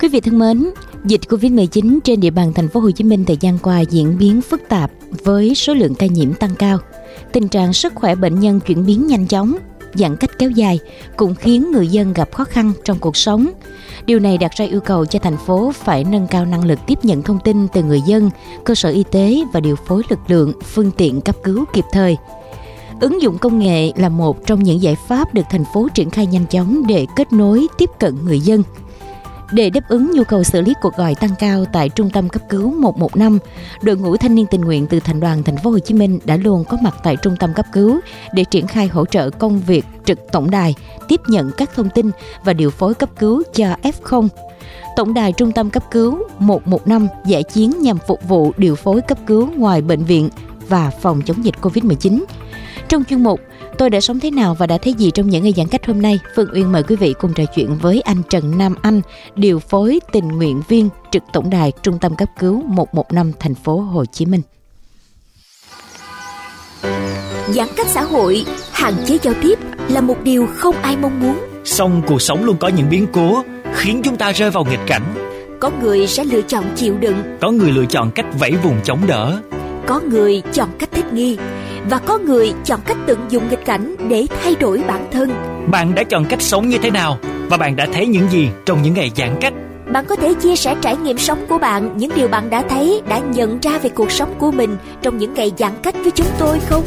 [0.00, 0.70] Quý vị thân mến,
[1.04, 4.42] dịch Covid-19 trên địa bàn thành phố Hồ Chí Minh thời gian qua diễn biến
[4.42, 4.90] phức tạp
[5.24, 6.78] với số lượng ca nhiễm tăng cao.
[7.32, 9.56] Tình trạng sức khỏe bệnh nhân chuyển biến nhanh chóng,
[9.94, 10.78] giãn cách kéo dài
[11.16, 13.48] cũng khiến người dân gặp khó khăn trong cuộc sống.
[14.06, 16.98] Điều này đặt ra yêu cầu cho thành phố phải nâng cao năng lực tiếp
[17.02, 18.30] nhận thông tin từ người dân,
[18.64, 22.16] cơ sở y tế và điều phối lực lượng, phương tiện cấp cứu kịp thời.
[23.00, 26.26] Ứng dụng công nghệ là một trong những giải pháp được thành phố triển khai
[26.26, 28.62] nhanh chóng để kết nối tiếp cận người dân–
[29.52, 32.42] để đáp ứng nhu cầu xử lý cuộc gọi tăng cao tại trung tâm cấp
[32.48, 33.38] cứu 115,
[33.82, 36.36] đội ngũ thanh niên tình nguyện từ thành đoàn thành phố Hồ Chí Minh đã
[36.36, 38.00] luôn có mặt tại trung tâm cấp cứu
[38.32, 40.74] để triển khai hỗ trợ công việc trực tổng đài,
[41.08, 42.10] tiếp nhận các thông tin
[42.44, 44.28] và điều phối cấp cứu cho F0.
[44.96, 49.18] Tổng đài trung tâm cấp cứu 115 giải chiến nhằm phục vụ điều phối cấp
[49.26, 50.30] cứu ngoài bệnh viện
[50.68, 52.24] và phòng chống dịch COVID-19.
[52.88, 53.40] Trong chuyên mục
[53.78, 56.02] Tôi đã sống thế nào và đã thấy gì trong những ngày giãn cách hôm
[56.02, 56.18] nay?
[56.36, 59.00] Phương Uyên mời quý vị cùng trò chuyện với anh Trần Nam Anh,
[59.34, 63.80] điều phối tình nguyện viên trực tổng đài Trung tâm cấp cứu 115 thành phố
[63.80, 64.40] Hồ Chí Minh.
[67.48, 71.38] Giãn cách xã hội, hạn chế giao tiếp là một điều không ai mong muốn.
[71.64, 73.42] Song cuộc sống luôn có những biến cố
[73.74, 75.02] khiến chúng ta rơi vào nghịch cảnh.
[75.60, 79.06] Có người sẽ lựa chọn chịu đựng, có người lựa chọn cách vẫy vùng chống
[79.06, 79.40] đỡ,
[79.86, 81.36] có người chọn cách thích nghi
[81.90, 85.30] và có người chọn cách tận dụng nghịch cảnh để thay đổi bản thân.
[85.70, 88.82] Bạn đã chọn cách sống như thế nào và bạn đã thấy những gì trong
[88.82, 89.52] những ngày giãn cách?
[89.92, 93.02] Bạn có thể chia sẻ trải nghiệm sống của bạn, những điều bạn đã thấy,
[93.08, 96.26] đã nhận ra về cuộc sống của mình trong những ngày giãn cách với chúng
[96.38, 96.84] tôi không?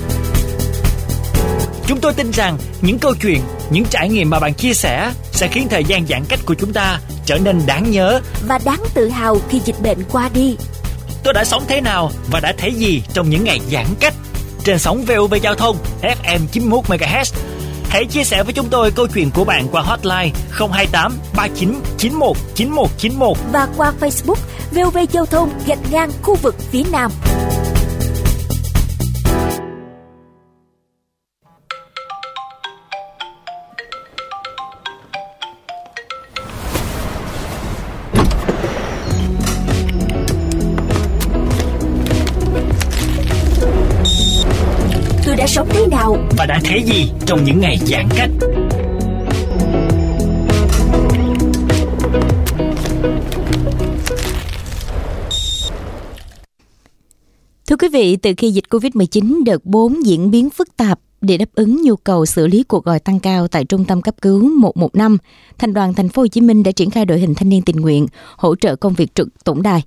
[1.88, 3.40] Chúng tôi tin rằng những câu chuyện,
[3.72, 6.74] những trải nghiệm mà bạn chia sẻ sẽ khiến thời gian giãn cách của chúng
[6.74, 10.56] ta trở nên đáng nhớ và đáng tự hào khi dịch bệnh qua đi.
[11.24, 14.14] Tôi đã sống thế nào và đã thấy gì trong những ngày giãn cách?
[14.70, 17.34] Trên sóng VOV Giao thông FM 91 MHz.
[17.90, 22.38] Hãy chia sẻ với chúng tôi câu chuyện của bạn qua hotline 028 39 91
[22.56, 24.36] 9191 và qua Facebook
[24.72, 27.12] VOV Giao thông gạch ngang khu vực phía Nam.
[46.40, 48.30] Và đã thấy gì trong những ngày giãn cách.
[57.68, 61.46] Thưa quý vị, từ khi dịch Covid-19 đợt 4 diễn biến phức tạp, để đáp
[61.56, 65.18] ứng nhu cầu xử lý cuộc gọi tăng cao tại trung tâm cấp cứu 115,
[65.58, 67.76] Thành đoàn Thành phố Hồ Chí Minh đã triển khai đội hình thanh niên tình
[67.76, 68.08] nguyện
[68.38, 69.84] hỗ trợ công việc trực tổng đài.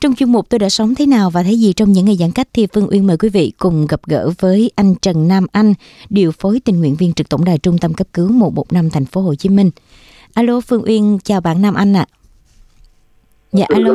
[0.00, 2.30] Trong chuyên mục tôi đã sống thế nào và thấy gì trong những ngày giãn
[2.30, 5.74] cách thì Phương Uyên mời quý vị cùng gặp gỡ với anh Trần Nam Anh,
[6.10, 9.20] điều phối tình nguyện viên trực tổng đài trung tâm cấp cứu 115 Thành phố
[9.20, 9.70] Hồ Chí Minh.
[10.34, 12.06] Alo Phương Uyên, chào bạn Nam Anh ạ.
[12.10, 12.14] À.
[13.52, 13.94] Dạ alo.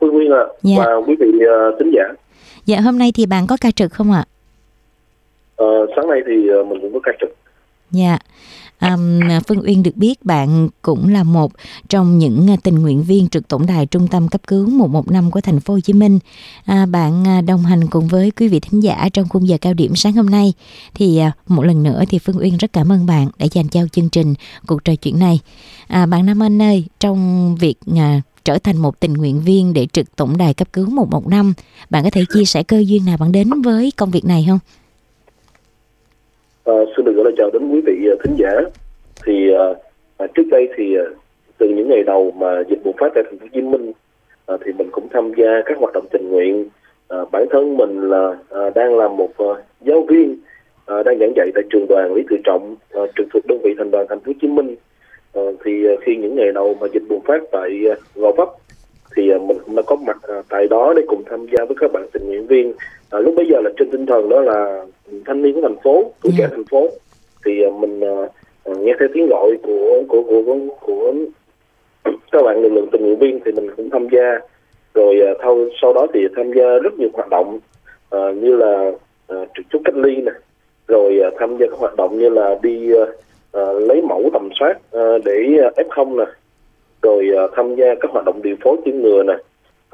[0.00, 0.76] Phương Uyên ạ à, dạ.
[0.78, 2.14] và quý vị uh, thính giả.
[2.66, 4.24] Dạ hôm nay thì bạn có ca trực không ạ?
[4.28, 4.35] À?
[5.56, 7.36] Ờ, sáng nay thì ờ, mình cũng có ca trực.
[7.90, 8.18] Dạ.
[8.80, 11.52] Um, Phương Uyên được biết bạn cũng là một
[11.88, 15.40] trong những ờ, tình nguyện viên trực tổng đài trung tâm cấp cứu 115 của
[15.40, 16.18] thành phố Hồ Chí Minh.
[16.64, 19.96] À, bạn đồng hành cùng với quý vị thính giả trong khung giờ cao điểm
[19.96, 20.52] sáng hôm nay.
[20.94, 23.80] Thì à, một lần nữa thì Phương Uyên rất cảm ơn bạn đã dành cho
[23.92, 24.34] chương trình
[24.66, 25.40] cuộc trò chuyện này.
[25.86, 29.86] À, bạn Nam Anh ơi, trong việc à, trở thành một tình nguyện viên để
[29.92, 31.54] trực tổng đài cấp cứu 115,
[31.90, 34.58] bạn có thể chia sẻ cơ duyên nào bạn đến với công việc này không?
[36.66, 38.50] À, xin được gửi lời chào đến quý vị ờ, thính giả.
[39.26, 39.74] Thì ờ,
[40.18, 40.96] à, trước đây thì
[41.58, 43.92] từ những ngày đầu mà dịch bùng phát tại thành phố Hồ Chí Minh
[44.46, 46.68] à, thì mình cũng tham gia các hoạt động tình nguyện.
[47.08, 50.38] À, bản thân mình là à, đang là một à, giáo viên
[50.86, 53.74] à, đang giảng dạy tại trường đoàn Lý Tự Trọng à, trực thuộc đơn vị
[53.78, 54.76] thành đoàn thành phố Hồ Chí Minh.
[55.34, 58.48] À, thì à, khi những ngày đầu mà dịch bùng phát tại à, Gò Vấp
[59.16, 61.76] thì à, mình cũng đã có mặt à, tại đó để cùng tham gia với
[61.80, 62.72] các bạn tình nguyện viên.
[63.10, 64.84] À, lúc bây giờ là trên tinh thần đó là
[65.26, 66.88] thanh niên của thành phố tuổi trẻ thành phố.
[67.44, 71.12] Thì uh, mình uh, nghe theo tiếng gọi của của của của, của
[72.32, 74.38] các bạn lực lượng tình nguyện viên thì mình cũng tham gia.
[74.94, 77.58] Rồi uh, thâu, sau đó thì tham gia rất nhiều hoạt động
[78.16, 78.92] uh, như là
[79.32, 80.32] uh, trực chốt cách ly nè.
[80.88, 83.08] Rồi uh, tham gia các hoạt động như là đi uh,
[83.58, 86.24] uh, lấy mẫu tầm soát uh, để uh, f0 nè.
[87.02, 89.34] Rồi uh, tham gia các hoạt động điều phối tiêm ngừa nè.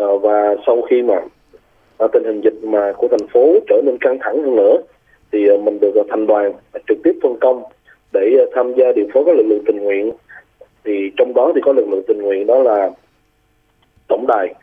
[0.04, 1.14] Uh, và sau khi mà
[2.04, 4.76] uh, tình hình dịch mà của thành phố trở nên căng thẳng hơn nữa
[5.32, 6.52] thì ờ, mình được ờ, thành đoàn
[6.88, 7.62] trực tiếp phân công
[8.12, 10.10] để ờ, tham gia điều phối các lực lượng tình nguyện
[10.84, 12.90] thì trong đó thì có lực lượng tình nguyện đó là
[14.08, 14.54] tổng đài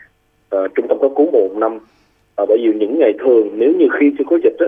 [0.55, 3.87] uh, trung tâm cấp cứu một năm uh, bởi vì những ngày thường nếu như
[3.99, 4.67] khi chưa có dịch á,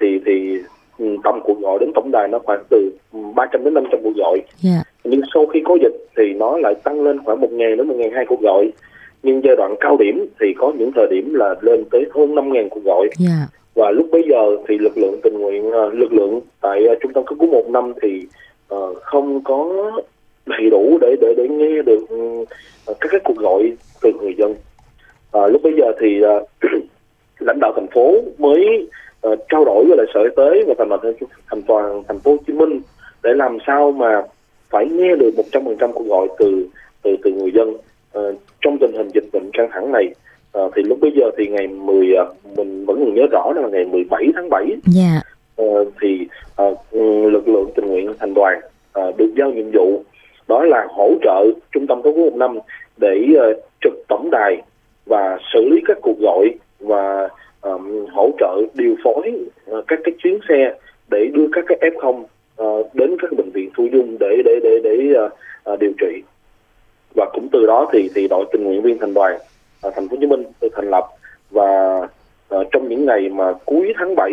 [0.00, 0.58] thì thì
[0.98, 2.92] ừ, tổng cuộc gọi đến tổng đài nó khoảng từ
[3.34, 4.46] 300 đến 500 cuộc gọi yeah.
[4.60, 4.82] Dạ.
[5.04, 7.94] nhưng sau khi có dịch thì nó lại tăng lên khoảng một ngàn đến một
[7.98, 8.72] ngàn hai cuộc gọi
[9.22, 12.52] nhưng giai đoạn cao điểm thì có những thời điểm là lên tới hơn năm
[12.52, 16.12] ngàn cuộc gọi Dạ và lúc bấy giờ thì lực lượng tình nguyện ờ, lực
[16.12, 18.26] lượng tại ờ, trung tâm cấp cứu một năm thì
[18.74, 19.90] uh, không có
[20.46, 22.44] đầy đủ để để để nghe được ừ,
[22.86, 23.72] các cái cuộc gọi
[24.02, 24.54] từ người dân.
[25.30, 26.44] Ờ, lúc bây giờ thì ờ,
[27.38, 28.88] lãnh đạo thành phố mới
[29.20, 31.14] ờ, trao đổi với lại sở y tế và thành đoàn
[31.50, 32.80] thành toàn thành phố Hồ Chí Minh
[33.22, 34.22] để làm sao mà
[34.70, 36.66] phải nghe được 100% cuộc gọi từ
[37.02, 37.76] từ từ người dân
[38.12, 40.14] Ờ, trong tình hình dịch bệnh căng thẳng này.
[40.52, 43.68] Ờ, thì lúc bấy giờ thì ngày 10 ờ, mình vẫn còn nhớ rõ là
[43.68, 45.20] ngày 17 tháng 7 Dạ.
[45.56, 46.26] Ờ, thì
[46.90, 48.60] ừ, lực lượng tình nguyện thành đoàn
[48.92, 50.02] ờ, được giao nhiệm vụ
[50.48, 52.58] đó là hỗ trợ trung tâm cấp cứu một năm
[52.96, 54.62] để ờ, trực tổng đài
[55.06, 56.48] và xử lý các cuộc gọi
[56.80, 57.28] và
[57.60, 59.32] ờm, hỗ trợ điều phối
[59.66, 60.74] ờ, các cái chuyến xe
[61.10, 62.22] để đưa các cái F0
[62.56, 65.28] ờ, đến các bệnh viện thu dung để để để để ờ,
[65.62, 66.22] ờ, điều trị
[67.14, 69.38] và cũng từ đó thì thì đội tình nguyện viên thành đoàn
[69.82, 71.04] thành phố Hồ Chí Minh được thành lập.
[71.50, 72.00] Và
[72.48, 74.32] ờ, trong những ngày mà cuối tháng 7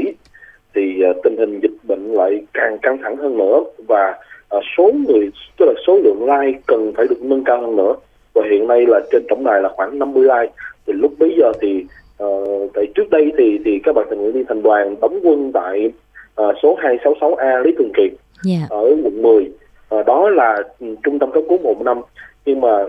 [0.75, 4.15] thì ờ, tình hình dịch bệnh lại càng căng thẳng hơn nữa và
[4.49, 7.95] ờ, số người tức là số lượng like cần phải được nâng cao hơn nữa.
[8.33, 10.53] Và hiện nay là trên tổng đài là khoảng 50 like.
[10.87, 11.85] Thì lúc bấy giờ thì
[12.17, 12.27] ờ,
[12.73, 15.91] tại trước đây thì thì các bạn tình nguyện viên thành đoàn đóng quân tại
[16.35, 18.11] ờ, số 266A Lý Thường Kiệt
[18.43, 18.57] Dạ.
[18.69, 19.51] ở quận 10
[19.89, 20.57] Ờ, đó là
[21.03, 22.01] trung tâm cấp cứu một năm.
[22.45, 22.85] Nhưng mà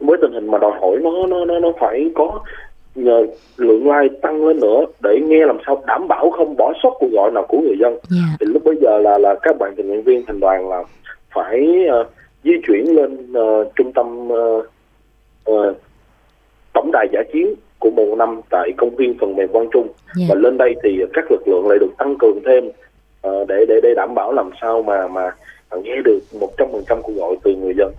[0.00, 2.40] với tình hình mà đòi hỏi nó nó nó nó phải có
[2.94, 6.90] nhờ lượng like tăng lên nữa để nghe làm sao đảm bảo không bỏ sót
[7.00, 8.36] cuộc gọi nào của người dân Dạ.
[8.40, 10.82] thì lúc bây giờ là là các bạn tình nguyện viên thành đoàn là
[11.34, 12.04] phải ờ,
[12.44, 14.62] di chuyển lên ờ, trung tâm ờ,
[15.44, 15.74] ờ,
[16.72, 20.24] tổng đài giả chiến của một năm tại công viên phần mềm Quang Trung Dạ.
[20.28, 22.70] và lên đây thì các lực lượng lại được tăng cường thêm
[23.22, 25.30] ờ, để để để đảm bảo làm sao mà mà
[25.82, 27.92] nghe được 100% cuộc gọi từ người dân.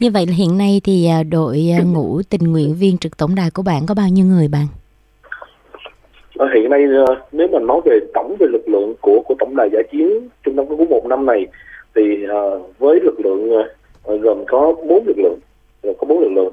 [0.00, 3.34] Như vậy là hiện nay thì à, đội à, ngũ tình nguyện viên trực tổng
[3.34, 4.66] đài của bạn có bao nhiêu người bạn?
[6.36, 6.84] Ờ, hiện nay
[7.32, 10.56] nếu mà nói về tổng về lực lượng của của tổng đài giải chiến trung
[10.56, 11.46] tâm cứu một năm này
[11.94, 12.02] thì
[12.78, 13.50] với lực lượng
[14.04, 15.38] gồm có bốn lực lượng
[15.82, 16.52] gồm có bốn lực lượng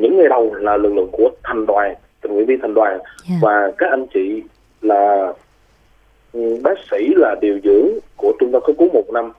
[0.00, 2.98] những ngày đầu là lực lượng của thành đoàn tình nguyện viên thành đoàn
[3.30, 3.36] Dạ.
[3.42, 4.42] và các anh chị
[4.82, 5.32] là
[6.32, 9.32] ừ, bác sĩ là điều dưỡng của trung tâm cấp cứu một năm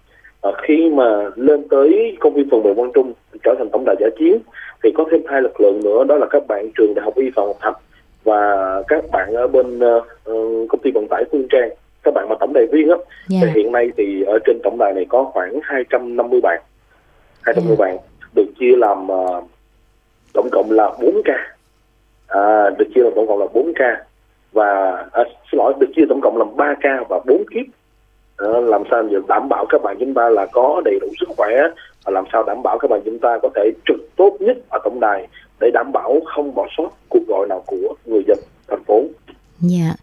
[0.46, 3.14] Ờ, khi mà lên tới công viên phần mềm Quang Trung
[3.44, 4.38] trở thành tổng đài giả chiến
[4.84, 7.30] thì có thêm hai lực lượng nữa đó là các bạn trường đại học y
[7.36, 7.78] phạm Ngọc Thạch
[8.24, 8.42] và
[8.88, 10.02] các bạn ở bên ờ,
[10.70, 11.70] công ty vận tải Phương Trang.
[12.04, 12.96] Các bạn mà tổng đài viên á
[13.28, 13.40] Dạ.
[13.42, 16.62] thì hiện nay thì ở trên tổng đài này có khoảng 250 bạn.
[17.42, 17.80] 250 Ừ.
[17.80, 17.98] bạn
[18.36, 19.42] được chia làm ờ,
[20.34, 21.56] tổng cộng là 4 ca.
[22.28, 24.04] À, được chia làm tổng cộng là 4 ca.
[24.54, 27.66] Và à, xin lỗi được chia tổng cộng làm 3 ca và 4 kiếp
[28.40, 31.52] Làm sao để đảm bảo các bạn chúng ta là có đầy đủ sức khỏe
[32.06, 34.80] và làm sao đảm bảo các bạn chúng ta có thể trực tốt nhất ở
[34.84, 35.28] tổng đài
[35.60, 38.38] để đảm bảo không bỏ sót cuộc gọi nào của người dân
[38.68, 39.04] thành phố
[39.60, 39.96] Dạ.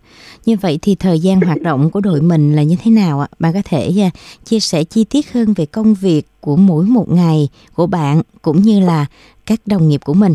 [0.47, 3.29] Như vậy thì thời gian hoạt động của đội mình là như thế nào ạ?
[3.39, 4.11] Bạn có thể à,
[4.45, 8.57] chia sẻ chi tiết hơn về công việc của mỗi một ngày của bạn cũng
[8.57, 9.07] như là
[9.47, 10.35] các đồng nghiệp của mình.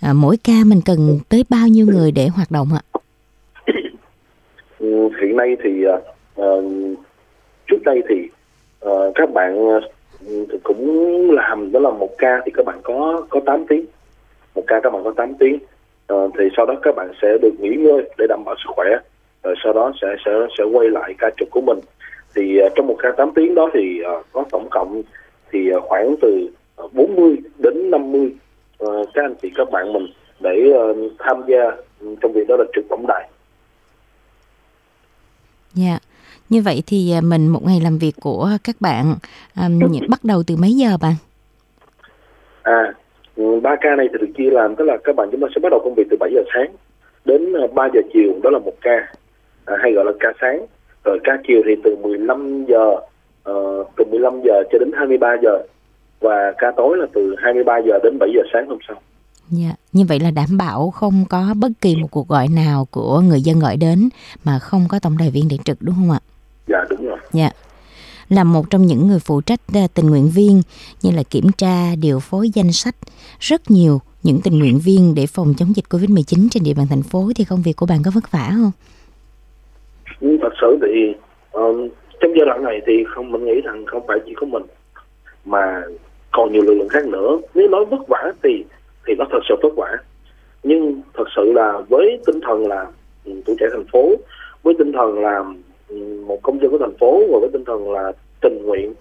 [0.00, 2.82] À, mỗi ca mình cần tới bao nhiêu người để hoạt động ạ?
[4.78, 5.84] Ừ, hiện nay thì
[6.34, 6.62] ờ,
[7.68, 8.28] trước đây thì
[8.84, 9.80] uh, các bạn ờ,
[10.62, 13.86] cũng làm đó là một ca thì các bạn có có 8 tiếng.
[14.54, 15.58] Một ca các bạn có 8 tiếng.
[16.12, 18.88] Uh, thì sau đó các bạn sẽ được nghỉ ngơi để đảm bảo sức khỏe.
[19.42, 21.78] Rồi sau đó sẽ sẽ sẽ quay lại ca trực của mình.
[22.34, 25.02] Thì uh, trong một ca 8 tiếng đó thì uh, có tổng cộng
[25.52, 28.32] thì uh, khoảng từ ờ, 40 đến 50
[28.84, 30.06] uh, các anh chị các bạn mình
[30.40, 31.70] để uh, tham gia
[32.22, 33.28] trong việc đó là trực tổng đài
[35.74, 35.98] Dạ.
[36.48, 39.14] Như vậy thì à, mình một ngày làm việc của các bạn
[39.54, 41.14] à, nh- bắt đầu từ mấy giờ bạn?
[42.62, 42.92] À,
[43.36, 45.58] ừ, ba ca này thì được chia làm tức là các bạn chúng ta sẽ
[45.62, 46.70] bắt đầu công việc từ 7 giờ sáng
[47.24, 49.12] đến ờ, 3 giờ chiều đó là một ca
[49.64, 50.66] à, hay gọi là ca sáng
[51.04, 52.94] rồi ca chiều thì từ 15 giờ
[53.42, 55.58] ờ, từ 15 giờ cho đến 23 giờ
[56.20, 58.96] và ca tối là từ 23 giờ đến 7 giờ sáng hôm sau.
[59.50, 59.72] Dạ.
[59.92, 63.40] Như vậy là đảm bảo không có bất kỳ một cuộc gọi nào của người
[63.42, 64.08] dân gọi đến
[64.44, 66.20] mà không có tổng đài viên để trực đúng không ạ?
[66.68, 67.18] Dạ đúng rồi.
[67.32, 67.50] Dạ.
[68.28, 70.62] Là một trong những người phụ trách à, tình nguyện viên
[71.02, 72.94] như là kiểm tra, điều phối danh sách
[73.40, 77.02] rất nhiều những tình nguyện viên để phòng chống dịch Covid-19 trên địa bàn thành
[77.02, 78.72] phố thì công việc của bạn có vất vả không?
[80.20, 81.14] Nhưng thật sự thì
[81.52, 81.62] ờ,
[82.20, 84.62] trong giai đoạn này thì không mình nghĩ rằng không phải chỉ có mình
[85.44, 85.82] mà
[86.32, 87.38] còn nhiều lực lượng khác nữa.
[87.54, 88.64] Nếu nói vất vả thì
[89.06, 89.96] thì nó thật sự vất vả.
[90.62, 92.86] Nhưng thật sự là với tinh thần là
[93.24, 94.14] ừ, tuổi trẻ thành phố,
[94.62, 95.44] với tinh thần là ừ,
[96.26, 98.94] một công dân của thành phố và với tinh thần là tình nguyện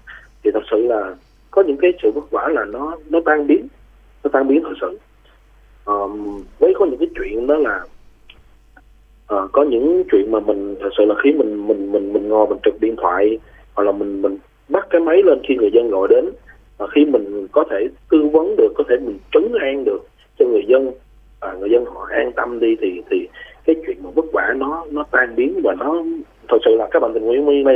[0.44, 1.16] thì thật sự là
[1.52, 3.68] có những cái sự vất vả là nó nó tan biến
[4.24, 5.00] nó tan biến thật sự.
[5.86, 7.84] Um, với có những cái chuyện đó là
[9.34, 12.48] uh, có những chuyện mà mình thật sự là khi mình mình mình mình ngồi
[12.48, 13.40] mình trực điện thoại
[13.74, 14.38] hoặc là mình mình
[14.70, 16.26] bắt cái máy lên khi người dân gọi đến
[16.78, 20.00] và khi mình có thể tư vấn được có thể mình trấn an được
[20.40, 20.92] cho người dân
[21.40, 23.28] và người dân họ an tâm đi thì thì
[23.66, 26.04] cái chuyện mà vất vả nó nó tan biến và nó
[26.50, 27.76] thật sự là các bạn tình nguyện viên này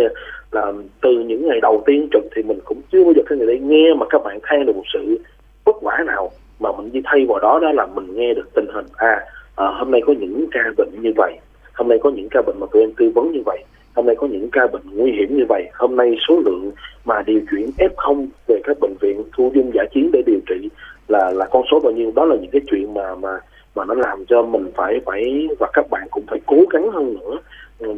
[0.52, 3.48] là từ những ngày đầu tiên trực thì mình cũng chưa bao giờ cái người
[3.48, 5.20] đây nghe mà các bạn than được một sự
[5.66, 8.68] vất vả nào mà mình đi thay vào đó đó là mình nghe được tình
[8.74, 8.86] hình.
[8.96, 9.26] À,
[9.56, 11.34] à hôm nay có những ca bệnh như vậy
[11.74, 13.64] hôm nay có những ca bệnh mà tụi em tư vấn như vậy
[13.96, 16.72] hôm nay có những ca bệnh nguy hiểm như vậy hôm nay số lượng
[17.06, 20.70] mà điều chuyển f0 về các bệnh viện thu dung giả chiến để điều trị
[21.08, 22.12] là là con số bao nhiêu?
[22.16, 23.40] Đó là những cái chuyện mà mà
[23.76, 27.14] mà nó làm cho mình phải phải và các bạn cũng phải cố gắng hơn
[27.14, 27.38] nữa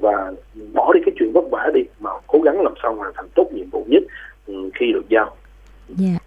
[0.02, 0.32] và
[0.74, 3.48] bỏ đi cái chuyện vất vả đi mà cố gắng làm sao hoàn thành tốt
[3.54, 4.04] nhiệm vụ nhất
[4.48, 5.36] ừ, khi được giao.
[5.90, 6.08] Dạ.
[6.08, 6.22] Yeah.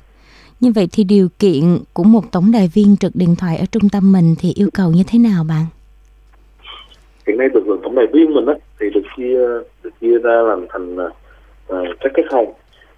[0.61, 3.89] Như vậy thì điều kiện của một tổng đài viên trực điện thoại ở trung
[3.93, 5.65] tâm mình thì yêu cầu như thế nào bạn?
[7.27, 9.39] Hiện nay lực lượng tổng đài viên mình á thì được chia
[9.83, 11.13] được chia ra làm thành uh,
[12.01, 12.53] các cái phòng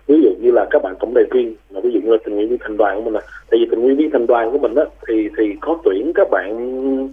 [0.06, 2.34] ví dụ như là các bạn tổng đài viên mà ví dụ như là tình
[2.34, 4.58] nguyện viên thành đoàn của mình là tại vì tình nguyện viên thành đoàn của
[4.58, 7.12] mình á thì thì có tuyển các bạn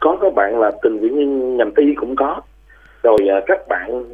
[0.00, 2.40] có các bạn là tình nguyện viên ngành y cũng có
[3.02, 4.04] rồi à, các bạn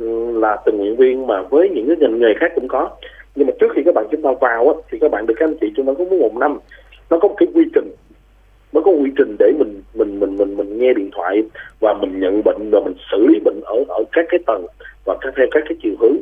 [0.41, 2.91] là tình nguyện viên mà với những cái ngành nghề khác cũng có.
[3.35, 5.49] Nhưng mà trước khi các bạn chúng ta vào á, thì các bạn được các
[5.49, 6.59] anh chị chúng ta có muốn một năm
[7.11, 7.91] nó có một cái quy trình
[8.73, 11.43] nó có quy trình để mình mình mình mình mình nghe điện thoại
[11.81, 14.67] và mình nhận bệnh và mình xử lý bệnh ở ở các cái tầng
[15.05, 16.17] và các theo các cái chiều hướng.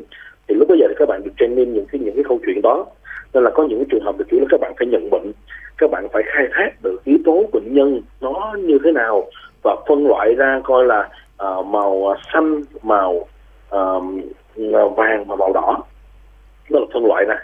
[0.49, 2.62] Thì lúc bây giờ thì các bạn được training những cái những cái câu chuyện
[2.62, 2.87] đó.
[3.35, 5.33] Nên là có những cái trường hợp được kiểu là các bạn phải nhận bệnh
[5.78, 9.26] các bạn phải khai thác được yếu tố bệnh nhân nó như thế nào
[9.62, 11.09] và phân loại ra coi là
[11.43, 13.12] uh, màu ờ, xanh màu
[13.76, 14.03] uh,
[14.97, 15.83] vàng và màu đỏ
[16.71, 17.37] đó là phân loại ra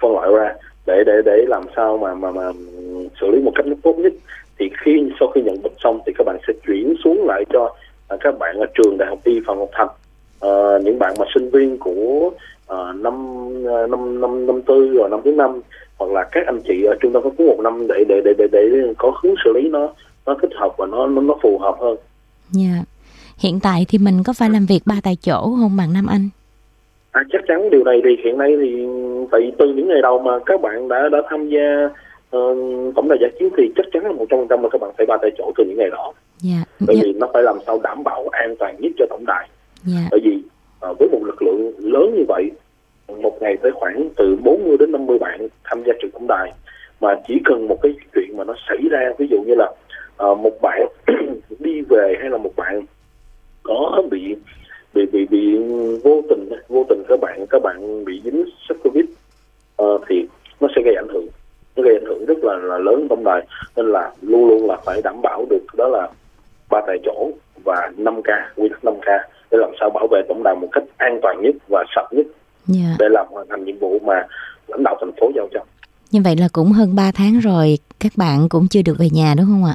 [0.00, 0.54] phân loại ra
[0.86, 2.52] để để để làm sao mà mà mà
[3.20, 4.12] xử lý một cách tốt nhất
[4.58, 7.74] thì khi sau khi nhận bệnh xong thì các bạn sẽ chuyển xuống lại cho
[8.08, 9.90] à, các bạn ở trường đại học y phạm ngọc thạch
[10.40, 12.30] à, những bạn mà sinh viên của
[12.66, 13.44] à, năm
[13.90, 15.60] năm năm năm tư rồi năm thứ năm
[15.98, 18.34] hoặc là các anh chị ở trung tâm cấp cứu một năm để để để
[18.38, 19.88] để để có hướng xử lý nó
[20.26, 21.96] nó thích hợp và nó nó, nó phù hợp hơn.
[22.50, 22.70] Dạ.
[22.74, 22.84] Yeah.
[23.38, 26.28] Hiện tại thì mình có phải làm việc ba tại chỗ không bạn Nam Anh?
[27.12, 28.86] À, chắc chắn điều này thì hiện nay thì
[29.30, 31.84] tại từ những ngày đầu mà các bạn đã đã tham gia
[32.36, 34.80] uh, tổng đài giải chiến thì chắc chắn là một trăm phần trăm là các
[34.80, 36.12] bạn phải ba tại chỗ từ những ngày đó.
[36.38, 36.64] Dạ.
[36.86, 37.02] Bởi dạ.
[37.04, 39.48] vì nó phải làm sao đảm bảo an toàn nhất cho tổng đài.
[39.84, 40.08] Dạ.
[40.10, 40.42] Bởi vì
[40.90, 42.50] uh, với một lực lượng lớn như vậy
[43.08, 46.52] một ngày tới khoảng từ 40 đến 50 bạn tham gia trực tổng đài
[47.00, 49.70] mà chỉ cần một cái chuyện mà nó xảy ra ví dụ như là
[50.24, 50.86] uh, một bạn
[51.58, 52.82] đi về hay là một bạn
[53.64, 54.36] có bị
[54.94, 55.58] bị bị bị
[56.04, 59.04] vô tình vô tình các bạn các bạn bị dính sars covid
[59.82, 60.26] uh, thì
[60.60, 61.26] nó sẽ gây ảnh hưởng
[61.76, 64.76] nó gây ảnh hưởng rất là là lớn tổng đài nên là luôn luôn là
[64.84, 66.08] phải đảm bảo được đó là
[66.70, 67.30] ba tại chỗ
[67.64, 69.06] và 5 k quy tắc 5 k
[69.50, 72.26] để làm sao bảo vệ tổng đài một cách an toàn nhất và sạch nhất
[72.26, 72.86] yeah.
[72.88, 72.96] Dạ.
[72.98, 74.26] để làm hoàn thành nhiệm vụ mà
[74.68, 75.60] lãnh đạo thành phố giao cho.
[76.10, 79.34] Như vậy là cũng hơn 3 tháng rồi các bạn cũng chưa được về nhà
[79.36, 79.74] đúng không ạ?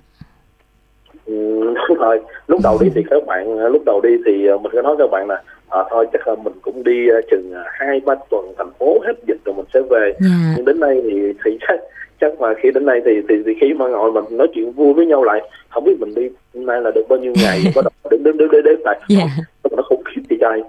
[1.89, 2.21] Ừ, rồi.
[2.47, 5.09] Lúc đầu đi thì các bạn lúc đầu đi thì ờ, mình có nói các
[5.11, 8.71] bạn là à, thôi chắc là mình cũng đi ờ, chừng hai ba tuần thành
[8.79, 9.99] phố hết dịch rồi mình sẽ về.
[9.99, 10.15] Yeah.
[10.19, 10.53] Dạ.
[10.55, 11.79] Nhưng đến nay thì thì chắc
[12.21, 14.93] chắc mà khi đến nay thì thì, thì khi mà ngồi mình nói chuyện vui
[14.93, 17.81] với nhau lại không biết mình đi hôm nay là được bao nhiêu ngày có
[18.11, 19.29] đếm đếm đếm đếm đếm tại yeah.
[19.77, 20.61] nó khủng khiếp thì trai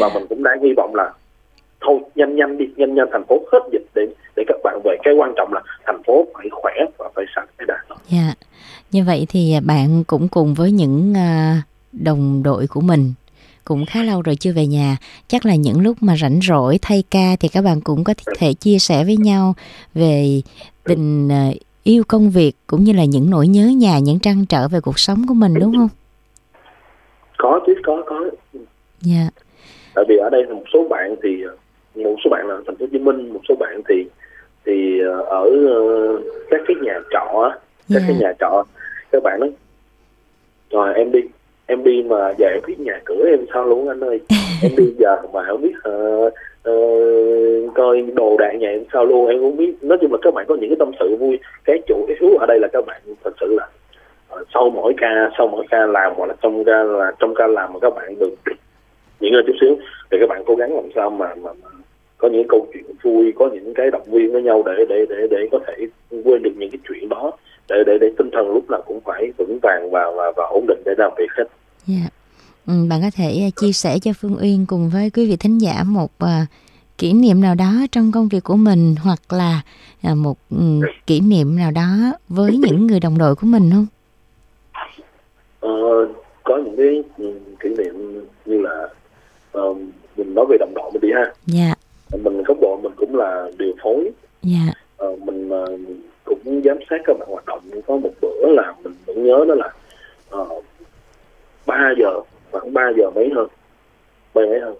[0.00, 1.12] và mình cũng đang hy vọng là
[1.80, 3.06] thôi nhanh nhanh đi nhanh nhanh.
[3.12, 4.06] Thành phố hết dịch để
[4.36, 4.96] để các bạn về.
[5.02, 7.76] Cái quan trọng là thành phố phải khỏe và phải sạch cái đã
[8.08, 8.34] dạ.
[8.90, 13.12] Như vậy thì bạn cũng cùng với những à, đồng đội của mình
[13.64, 14.96] cũng khá lâu rồi chưa về nhà.
[15.28, 18.54] Chắc là những lúc mà rảnh rỗi thay ca thì các bạn cũng có thể
[18.54, 19.54] chia sẻ với nhau
[19.94, 20.40] về
[20.84, 21.50] tình à,
[21.84, 24.98] yêu công việc cũng như là những nỗi nhớ nhà những trăn trở về cuộc
[24.98, 25.88] sống của mình đúng không?
[27.38, 28.30] Có chứ có có.
[29.00, 29.30] Dạ.
[29.94, 31.28] Tại vì ở đây một số bạn thì
[31.94, 34.04] một số bạn là thành phố Hồ Chí Minh một số bạn thì
[34.66, 36.18] thì ờ, ở ờ,
[36.50, 37.52] các cái nhà trọ
[37.92, 38.02] các yeah.
[38.08, 38.28] cái dạ.
[38.28, 38.64] nhà trọ
[39.12, 39.50] các bạn nói
[40.70, 41.20] rồi em đi
[41.66, 44.20] em đi mà giờ em biết nhà cửa em sao luôn anh ơi
[44.62, 46.32] em đi giờ mà không biết uh,
[46.70, 50.34] uh, coi đồ đạc nhà em sao luôn em không biết nói chung là các
[50.34, 53.00] bạn có những cái tâm sự vui cái chủ yếu ở đây là các bạn
[53.24, 53.68] thật sự là
[54.34, 57.46] uh, sau mỗi ca sau mỗi ca làm hoặc là trong ca là trong ca
[57.46, 58.34] làm mà các bạn được
[59.20, 59.76] những người chút xíu
[60.10, 61.68] thì các bạn cố gắng làm sao mà, mà, mà
[62.20, 65.26] có những câu chuyện vui có những cái động viên với nhau để để để
[65.30, 65.86] để có thể
[66.24, 67.32] quên được những cái chuyện đó
[67.68, 70.64] để để để tinh thần lúc nào cũng phải vững vàng và và, và ổn
[70.68, 71.44] định để làm việc hết.
[71.88, 72.00] Yeah.
[72.02, 72.08] Dạ.
[72.66, 75.58] Ừ, bạn có thể à, chia sẻ cho Phương Uyên cùng với quý vị thính
[75.58, 76.28] giả một uh,
[76.98, 79.60] kỷ niệm nào đó trong công việc của mình hoặc là
[80.02, 83.86] à, một um, kỷ niệm nào đó với những người đồng đội của mình không?
[85.60, 85.68] Ờ,
[86.44, 88.88] có những cái ừ, kỷ niệm như là
[89.58, 89.76] uh,
[90.16, 91.32] mình nói về đồng đội mình đi ha.
[91.46, 91.74] Dạ.
[92.24, 94.10] Mình góc độ mình cũng là điều phối.
[94.42, 94.72] Dạ.
[94.96, 95.80] Ờ, mình uh,
[96.24, 99.54] cũng giám sát các bạn hoạt động có một bữa là mình vẫn nhớ đó
[99.54, 99.70] là
[100.42, 100.64] uh,
[101.66, 102.20] 3 giờ
[102.50, 103.48] khoảng 3 giờ mấy hơn
[104.34, 104.74] ba mấy hơn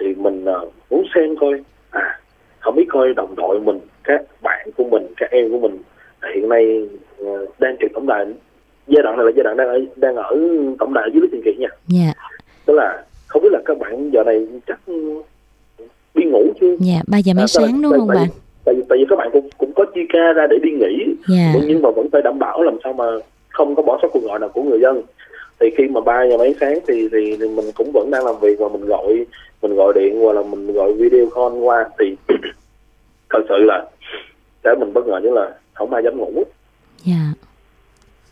[0.00, 1.52] thì mình uh, muốn xem coi
[1.90, 2.20] à
[2.60, 5.78] không biết coi đồng đội mình các bạn của mình các em của mình
[6.34, 6.88] hiện nay
[7.22, 8.26] uh, đang trực tổng đài
[8.86, 10.36] giai đoạn này là giai đoạn đang ở đang ở
[10.78, 12.12] tổng đài dưới lý tiền kiệt nha Dạ.
[12.66, 14.80] tức là không biết là các bạn giờ này chắc
[16.14, 18.28] đi ngủ chưa Dạ, 3 giờ mấy À, sáng đúng không bạn?
[18.64, 21.14] tại vì tại vì các bạn cũng cũng có chia ca ra để đi nghỉ.
[21.28, 21.52] Dạ.
[21.66, 23.04] nhưng mà vẫn phải đảm bảo làm sao mà
[23.48, 25.02] không có bỏ sót cuộc gọi nào của người dân.
[25.60, 28.34] Thì khi mà ba giờ mấy sáng thì, thì thì mình cũng vẫn đang làm
[28.40, 29.26] việc và mình gọi
[29.62, 31.84] mình gọi điện hoặc là mình gọi video call qua.
[31.98, 32.16] Thì
[33.30, 33.86] thật sự là
[34.64, 36.44] để mình bất ngờ nhất là không ai dám ngủ.
[37.04, 37.32] Dạ.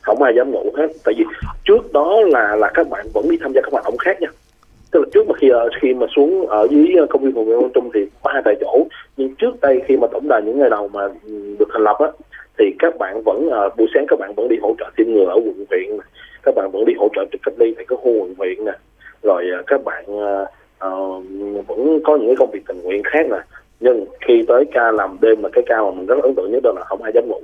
[0.00, 0.88] không ai dám ngủ hết.
[1.04, 1.24] Tại vì
[1.64, 4.28] trước đó là là các bạn vẫn đi tham gia các hoạt động khác nha
[5.12, 7.72] trước mà khi ờ, khi mà xuống ở dưới ờ, công viên Hồ Nguyễn Quang
[7.74, 8.86] Trung thì ba tại chỗ.
[9.16, 11.96] Nhưng trước đây khi mà tổng đài những ngày đầu mà ừ, được thành lập
[11.98, 12.08] á
[12.58, 15.24] thì các bạn vẫn ờ, buổi sáng các bạn vẫn đi hỗ trợ tiêm ngừa
[15.24, 16.06] ở quận huyện này
[16.42, 18.72] các bạn vẫn đi hỗ trợ trực cách ly tại các khu quận huyện nè.
[19.22, 20.48] Rồi các bạn uh,
[21.66, 23.38] vẫn có những cái công việc tình nguyện khác nè.
[23.80, 26.60] Nhưng khi tới ca làm đêm mà cái ca mà mình rất ấn tượng nhất
[26.62, 27.40] đó là không ai dám ngủ.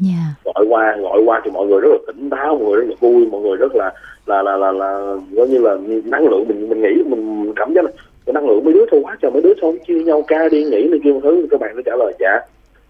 [0.00, 0.34] Dạ.
[0.44, 2.94] gọi qua gọi qua thì mọi người rất là tỉnh táo mọi người rất là
[3.00, 3.92] vui mọi người rất là
[4.26, 7.84] là là là là coi như là năng lượng mình mình nghĩ mình cảm giác
[7.84, 7.90] là
[8.26, 10.64] cái năng lượng mấy đứa thôi quá trời mấy đứa không chia nhau ca đi
[10.64, 12.38] nghỉ này kia một thứ các bạn nó trả lời dạ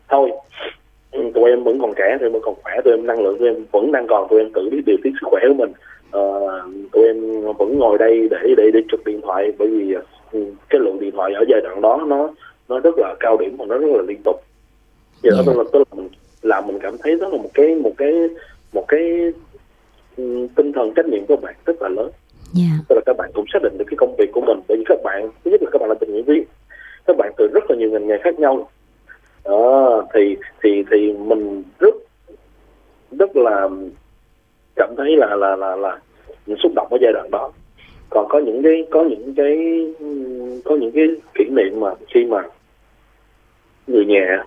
[0.08, 0.30] thôi
[1.34, 3.48] tụi em vẫn còn trẻ tụi em vẫn còn khỏe tụi em năng lượng tụi
[3.48, 5.72] em vẫn đang còn tụi em tự biết điều tiết sức khỏe của mình
[6.10, 6.22] Ờ,
[6.92, 7.20] tụi em
[7.58, 9.94] vẫn ngồi đây để để để trực điện thoại bởi vì
[10.32, 12.30] ừ, cái lượng điện thoại ở giai đoạn đó nó
[12.68, 14.36] nó rất là cao điểm và nó rất là liên tục
[15.22, 15.42] Vậy đó Dạ.
[15.46, 16.08] tức là, tức là mình
[16.46, 18.12] làm mình cảm thấy đó là một cái một cái
[18.72, 19.32] một cái
[20.16, 22.10] ừ, tinh thần trách nhiệm của bạn rất là lớn.
[22.52, 22.70] Dạ.
[22.88, 24.60] tức là các bạn cũng xác định được cái công việc của mình.
[24.68, 26.44] Bởi vì các bạn thứ nhất là các bạn là tình nguyện viên.
[27.06, 28.68] Các bạn từ rất là nhiều ngành nghề khác nhau.
[29.44, 31.94] Đó thì thì thì mình rất
[33.18, 33.68] rất là
[34.76, 35.98] cảm thấy là là là là
[36.46, 37.52] những xúc động ở giai đoạn đó.
[38.10, 39.56] Còn có những cái có những cái
[40.64, 42.42] có những cái kỷ niệm mà khi mà
[43.86, 44.44] người nhà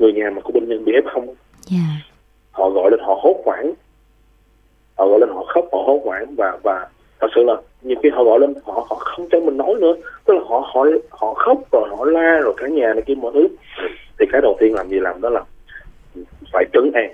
[0.00, 1.26] người nhà mà của bệnh nhân bị f không
[1.66, 1.78] Dạ.
[2.50, 3.72] họ gọi lên họ hốt hoảng.
[4.98, 6.88] Họ gọi lên họ khóc họ hốt hoảng và và
[7.20, 9.94] thật sự là nhiều khi họ gọi lên họ họ không cho mình nói nữa.
[10.24, 13.32] Tức là họ họ họ khóc rồi họ la rồi cả nhà này kia mọi
[13.34, 13.48] thứ.
[14.18, 15.44] Thì cái đầu tiên làm gì làm đó là
[16.52, 17.12] phải trấn an.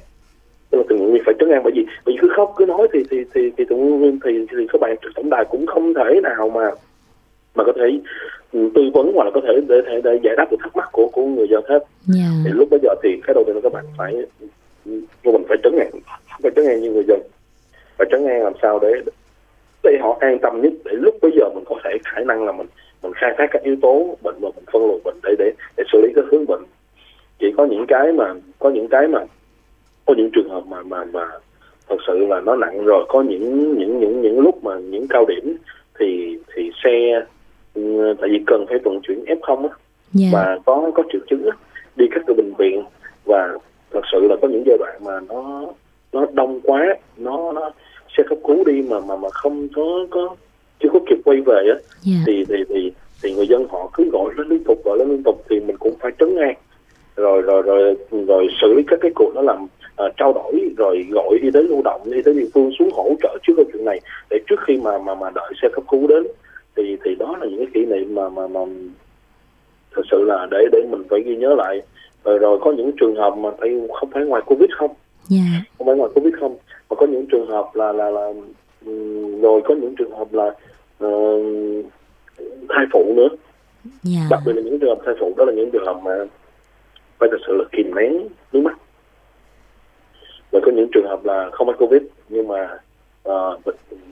[0.70, 1.60] Tức là tình nguyện viên phải trấn an.
[1.64, 4.46] Bởi vì bởi vì cứ khóc cứ nói thì thì thì thì nguyện viên thì
[4.50, 6.70] thì các bạn tổng đài cũng không thể nào mà
[7.56, 7.98] mà có thể
[8.52, 10.88] ừ, tư vấn hoặc là có thể để, để, để giải đáp được thắc mắc
[10.92, 12.28] của của người dân hết Dạ.
[12.44, 14.14] thì lúc bây giờ thì cái đầu tiên là các bạn phải
[15.24, 15.90] của mình phải trấn an
[16.42, 17.20] phải trấn an như người dân.
[17.98, 18.92] Phải trấn an làm sao để
[19.82, 22.52] để họ an tâm nhất để lúc bây giờ mình có thể khả năng là
[22.52, 22.66] mình
[23.02, 25.84] mình khai thác các yếu tố bệnh và mình phân luồng bệnh để để để
[25.92, 26.62] xử lý các hướng bệnh.
[27.38, 29.20] Chỉ có những cái mà có những cái mà
[30.06, 31.28] có những trường hợp mà mà mà
[31.88, 35.24] thật sự là nó nặng rồi có những những những những lúc mà những cao
[35.28, 35.56] điểm
[35.98, 37.20] thì thì xe ừ,
[38.20, 39.74] tại vì cần phải vận chuyển f không á
[40.12, 40.28] Dạ.
[40.32, 41.56] mà có có triệu chứng á,
[41.96, 42.84] đi các cái bệnh viện
[43.24, 43.48] và
[43.90, 45.66] thật sự là có những giai đoạn mà nó
[46.12, 47.70] nó đông quá nó nó
[48.16, 50.36] xe cấp cứu đi mà mà mà không có có
[50.80, 52.16] chưa có kịp quay về á Dạ.
[52.26, 55.22] thì thì thì thì người dân họ cứ gọi lên liên tục gọi lên liên
[55.22, 56.54] tục thì mình cũng phải trấn an
[57.16, 61.06] rồi rồi rồi rồi xử lý các cái cuộc đó làm ờ, trao đổi rồi
[61.10, 63.84] gọi y tế lưu động y tế địa phương xuống hỗ trợ trước câu chuyện
[63.84, 66.26] này để trước khi mà mà mà đợi xe cấp cứu đến
[66.76, 68.60] thì thì đó là những cái kỷ niệm mà mà mà
[69.94, 71.82] thật sự là để để mình phải ghi nhớ lại.
[72.24, 74.90] Rồi rồi có những trường hợp mà phải không phải ngoài covid không?
[75.28, 75.40] Dạ.
[75.78, 76.56] không phải ngoài covid không?
[76.90, 78.32] Mà có những trường hợp là là là
[79.42, 80.54] rồi có những trường hợp là
[80.98, 81.08] ờ,
[82.68, 83.28] thai phụ nữa.
[84.02, 84.20] Dạ.
[84.30, 86.24] đặc biệt là những trường hợp thai phụ đó là những trường hợp mà
[87.18, 88.76] phải thật sự là kìm nén nước mắt.
[90.50, 92.78] Và có những trường hợp là không phải covid nhưng mà
[93.22, 93.58] ờ,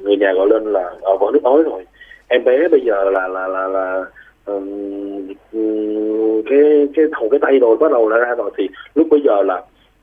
[0.01, 1.85] người nhà gọi lên là ở vỡ nước ối rồi
[2.29, 4.05] em bé bây giờ là là là là
[4.45, 5.27] ừm,
[6.51, 6.61] cái
[6.97, 9.63] cái đầu cái tay rồi bắt đầu là ra rồi thì lúc bây giờ là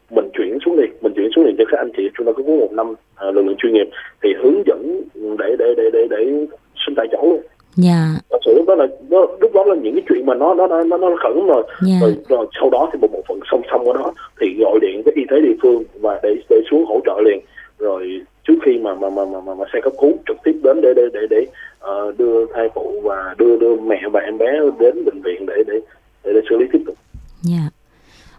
[0.10, 2.43] mình chuyển xuống đi mình chuyển xuống đi cho các anh chị chúng ta có
[2.43, 3.89] một năm à, lực lượng chuyên nghiệp
[4.23, 5.01] thì hướng dẫn
[5.39, 6.45] để để để để để
[6.86, 7.41] sinh tại chỗ luôn
[7.75, 8.05] Dạ.
[8.29, 10.67] thật sự lúc đó là nó, lúc đó là những cái chuyện mà nó nó
[10.67, 11.95] nó nó, nó khẩn rồi Dạ.
[12.01, 15.01] rồi, rồi sau đó thì một bộ phận song song của đó thì gọi điện
[15.05, 17.39] với y tế địa phương và để để xuống hỗ trợ liền
[17.82, 20.82] rồi trước khi mà mà mà mà, mà, mà xe cấp cứu trực tiếp đến
[20.82, 21.46] để để để để
[21.80, 25.54] ờ, đưa thai phụ và đưa đưa mẹ và em bé đến bệnh viện để
[25.67, 26.96] để xử lý tiếp tục.
[27.41, 27.70] Dạ.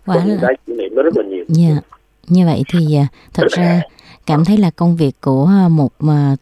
[0.06, 1.44] Có quả là cái kỷ niệm đó rất là nhiều.
[1.48, 1.80] Dạ.
[2.26, 3.82] Như vậy thì à, thật ra
[4.26, 6.36] cảm thấy là công việc của à, một à,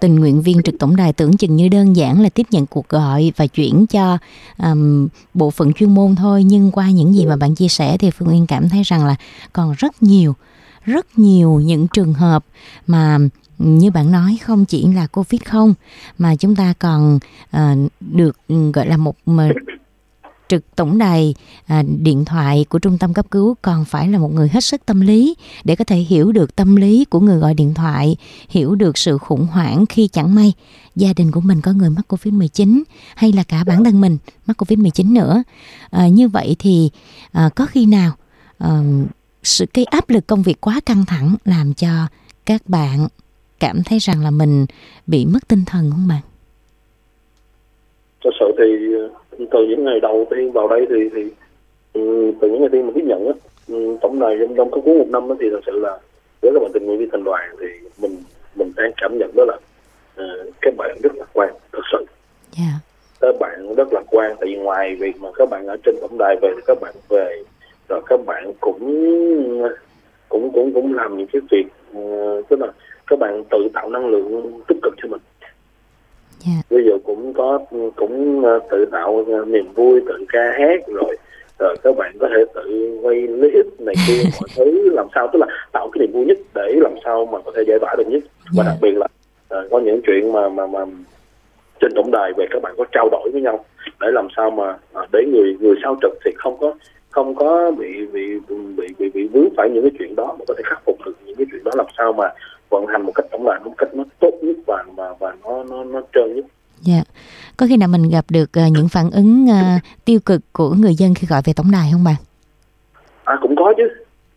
[0.00, 2.88] tình nguyện viên trực tổng đài tưởng chừng như đơn giản là tiếp nhận cuộc
[2.88, 4.18] gọi và chuyển cho
[4.58, 6.44] um, bộ phận chuyên môn thôi.
[6.44, 9.16] Nhưng qua những gì mà bạn chia sẻ thì Phương Uyên cảm thấy rằng là
[9.52, 10.34] còn rất nhiều
[10.84, 12.44] rất nhiều những trường hợp
[12.86, 13.18] mà
[13.58, 15.74] như bạn nói không chỉ là covid không
[16.18, 17.18] mà chúng ta còn
[17.56, 19.50] uh, được ừ, gọi là một mà,
[20.48, 21.34] trực tổng đài
[21.66, 24.86] à, điện thoại của trung tâm cấp cứu còn phải là một người hết sức
[24.86, 28.16] tâm lý để có thể hiểu được tâm lý của người gọi điện thoại,
[28.48, 30.52] hiểu được sự khủng hoảng khi chẳng may
[30.96, 32.82] gia đình của mình có người mắc Covid-19
[33.16, 35.42] hay là cả bản thân mình mắc Covid-19 nữa.
[35.90, 36.90] À, như vậy thì
[37.32, 38.12] à, có khi nào
[38.58, 38.80] à,
[39.46, 41.88] sự cái áp lực công việc quá căng thẳng làm cho
[42.46, 43.08] các bạn
[43.60, 44.66] cảm thấy rằng là mình
[45.06, 46.20] bị mất tinh thần không bạn?
[48.24, 49.08] thật sự thì ờ,
[49.50, 51.22] từ những ngày đầu tiên vào đây thì thì
[51.92, 53.32] ừ, từ những ngày tiên mình tiếp nhận á
[53.68, 55.98] ừ, tổng đài trong trong cấp cứu một năm thì thật sự là
[56.42, 57.66] với các bạn tình nguyện viên thành đoàn thì
[57.98, 58.22] mình
[58.54, 59.56] mình đang cảm nhận đó là
[60.14, 60.24] ờ,
[60.60, 62.04] các bạn rất lạc quan thật sự
[62.56, 62.72] Dạ.
[63.20, 66.18] các bạn rất lạc quan tại vì ngoài việc mà các bạn ở trên tổng
[66.18, 67.42] đài về thì các bạn về
[67.88, 68.78] rồi các bạn cũng
[70.28, 72.66] cũng cũng cũng làm những cái việc ờ, tức là
[73.06, 75.20] các bạn tự tạo năng lượng tích cực cho mình
[76.46, 76.52] Dạ.
[76.70, 77.58] ví dụ cũng có
[77.96, 81.16] cũng ờ, tự tạo ờ, niềm vui tự ca hát rồi
[81.58, 85.38] rồi các bạn có thể tự quay clip này kia mọi thứ làm sao tức
[85.38, 88.08] là tạo cái niềm vui nhất để làm sao mà có thể giải tỏa được
[88.08, 88.22] nhất
[88.56, 88.70] và Dạ.
[88.70, 89.06] đặc biệt là
[89.48, 90.84] ờ, có những chuyện mà mà mà
[91.80, 93.64] trên tổng đài về các bạn có trao đổi với nhau
[94.00, 96.74] để làm sao mà à, để người người sau trực thì không có
[97.14, 98.22] không có bị bị
[98.76, 101.12] bị bị, bị vướng phải những cái chuyện đó mà có thể khắc phục được
[101.26, 102.24] những cái chuyện đó làm sao mà
[102.70, 105.64] vận hành một cách tổng đài một cách nó tốt nhất và và và nó
[105.70, 106.44] nó nó trơn nhất
[106.80, 107.02] Dạ.
[107.56, 109.62] Có khi nào mình gặp được ờ, những phản ứng ờ,
[110.04, 112.14] tiêu cực của người dân khi gọi về tổng đài không bạn?
[113.24, 113.88] à cũng có chứ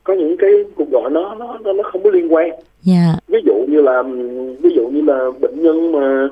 [0.04, 2.50] có những cái cuộc gọi nó nó nó không có liên quan
[2.82, 3.16] Dạ.
[3.28, 4.04] ví dụ như là
[4.62, 6.28] ví dụ như là bệnh nhân mà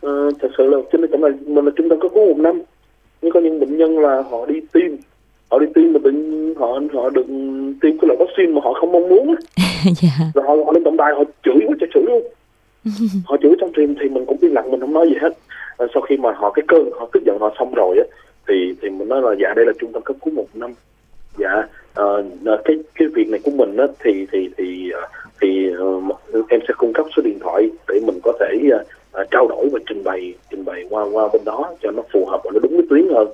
[0.00, 2.62] ờ, thật sự là trên tổng đài mình là trung tâm cấp cứu một năm
[3.22, 4.90] nhưng có những bệnh nhân là họ đi tiêm
[5.50, 7.26] họ đi tiêm mà tự nhiên họ họ được
[7.80, 9.36] tiêm cái loại vaccine mà họ không mong muốn á.
[10.02, 10.30] dạ.
[10.34, 12.22] rồi họ, họ lên tổng đài họ chửi quá trời chửi luôn
[13.24, 15.32] họ chửi trong stream thì mình cũng im lặng mình không nói gì hết
[15.78, 18.04] Ờ, sau khi mà họ cái cơn họ tức giận họ xong rồi á
[18.48, 20.74] thì thì mình nói là dạ đây là trung tâm cấp cứu một năm
[21.38, 21.62] dạ
[21.94, 22.24] ờ,
[22.64, 24.92] cái cái việc này của mình á thì thì thì
[25.40, 25.70] thì
[26.32, 28.70] ờ, em sẽ cung cấp số điện thoại để mình có thể
[29.12, 32.26] ờ, trao đổi và trình bày trình bày qua qua bên đó cho nó phù
[32.26, 33.28] hợp và nó đúng với tuyến hơn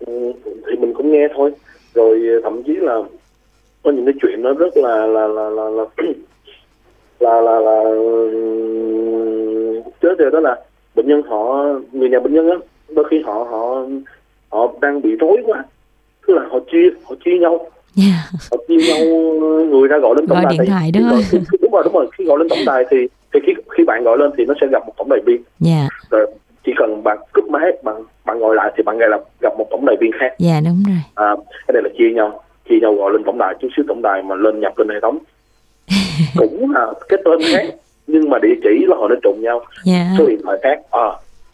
[0.00, 1.50] thì mình cũng nghe thôi
[1.94, 2.98] rồi ờ, thậm chí là
[3.82, 5.84] có những cái chuyện nó rất là là là là là là
[7.40, 7.82] là, là
[10.02, 10.56] chết rồi đó là
[10.94, 12.56] bệnh nhân họ người nhà bệnh nhân á
[12.88, 13.86] đôi khi họ họ
[14.50, 15.64] họ đang bị rối quá
[16.26, 18.38] tức là họ chia họ chia nhau Dạ.
[18.50, 18.98] họ chia nhau
[19.70, 21.00] người ra gọi lên tổng Gọi đài điện thoại đó.
[21.10, 22.96] gọi- khi- đúng rồi đúng rồi khi gọi lên tổng đài thì
[23.34, 25.88] thì khi khi bạn gọi lên thì nó sẽ gặp một tổng đài viên Dạ.
[26.10, 26.26] rồi
[26.64, 29.96] chỉ cần bạn cúp máy bạn bạn gọi lại thì bạn gặp gặp tổng đài
[30.00, 30.34] viên khác.
[30.38, 30.96] Dạ đúng rồi.
[31.14, 34.02] à, cái này là chia nhau chia nhau gọi lên tổng đài chút xíu tổng
[34.02, 35.18] đài mà lên nhập lên hệ thống.
[36.36, 37.74] Cũng là cái tên khác
[38.06, 39.60] nhưng mà địa chỉ là họ nó trùng nhau.
[39.84, 40.06] Dạ.
[40.18, 40.80] số điện thoại khác.
[40.90, 41.08] À,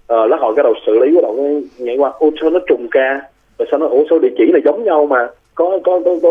[0.08, 2.12] à lát họ cái đầu xử lý bắt đầu cái nhảy qua.
[2.18, 3.22] Ô sao nó trùng ca?
[3.58, 5.28] Rồi sao nó ủa số địa chỉ là giống nhau mà?
[5.54, 6.30] Có có có, có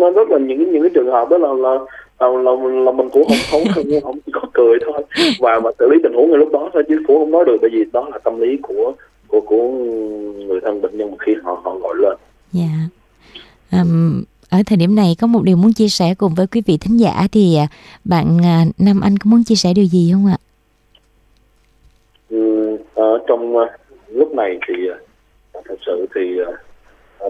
[0.00, 1.74] nó rất là những những cái trường hợp đó là là
[2.20, 2.52] là, là,
[2.84, 5.02] là mình cũng không không không, không chỉ có cười thôi.
[5.40, 7.56] Và mà xử lý tình huống ngay lúc đó thôi chứ cũng không nói được
[7.60, 8.92] bởi vì đó là tâm lý của
[9.28, 9.68] của của
[10.46, 12.16] người thân bệnh nhân khi họ họ gọi lên
[12.52, 12.68] Dạ.
[13.72, 16.78] Ừm, ở thời điểm này có một điều muốn chia sẻ cùng với quý vị
[16.80, 17.66] thính giả thì à,
[18.04, 20.36] bạn à, Nam Anh có muốn chia sẻ điều gì không ạ?
[22.30, 23.66] Ừ, ở trong ờ,
[24.08, 24.74] lúc này thì
[25.64, 26.20] thật sự thì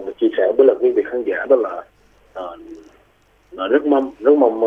[0.05, 1.83] mình chia sẻ với là quý vị khán giả đó là
[3.51, 4.61] là rất mong rất mong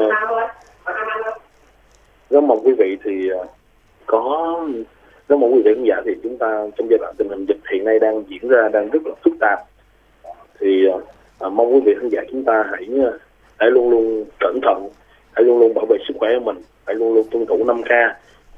[2.31, 3.31] rất mong quý vị thì
[4.07, 4.59] có
[5.29, 7.57] nó mong quý vị khán giả thì chúng ta trong giai đoạn tình hình dịch
[7.73, 9.59] hiện nay đang diễn ra đang rất là phức tạp.
[10.61, 10.87] Thì
[11.41, 13.11] à, mong quý vị khán giả chúng ta hãy à,
[13.59, 14.89] hãy luôn luôn cẩn thận
[15.33, 17.83] hãy luôn luôn bảo vệ sức khỏe của mình hãy luôn luôn tuân thủ 5
[17.83, 17.91] k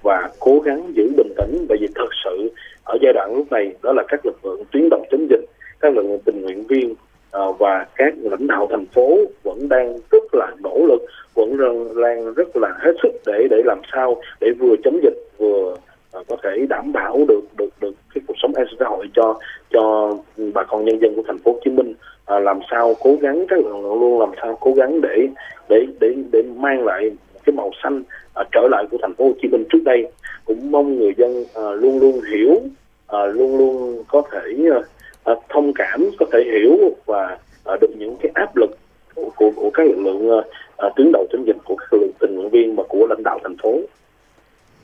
[0.03, 1.67] và cố gắng giữ bình tĩnh.
[1.69, 2.51] Bởi vì thật sự
[2.85, 5.45] ở giai đoạn lúc này đó là các lực lượng tuyến đầu chống dịch
[5.81, 6.95] các lực lượng tình nguyện viên
[7.33, 11.03] à, và các lãnh đạo thành phố vẫn đang rất là nỗ lực
[11.35, 15.17] vẫn đang, đang rất là hết sức để để làm sao để vừa chống dịch
[15.39, 15.77] vừa
[16.12, 19.07] Ờ, có thể đảm bảo được được được cái cuộc sống an sinh xã hội
[19.14, 19.38] cho
[19.70, 20.14] cho
[20.55, 21.94] bà con nhân dân của thành phố Hồ Chí Minh
[22.25, 25.29] à, làm sao cố gắng các lực lượng luôn làm sao cố gắng để
[25.68, 27.11] để để để mang lại
[27.44, 28.03] cái màu xanh
[28.35, 30.07] à, trở lại của thành phố Hồ Chí Minh trước đây
[30.44, 32.55] cũng mong người dân à, luôn luôn hiểu
[33.07, 34.70] à, luôn luôn có thể
[35.25, 38.70] à, thông cảm có thể hiểu và à, được những cái áp lực
[39.14, 40.44] của, của, của các lực lượng
[40.77, 43.23] à, tuyến đầu chống dịch của các lực lượng tình nguyện viên và của lãnh
[43.23, 43.81] đạo thành phố.